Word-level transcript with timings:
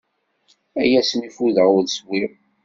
Ay 0.81 0.93
asmi 0.99 1.29
ffudeɣ 1.35 1.67
ur 1.77 1.85
swiɣ. 1.97 2.31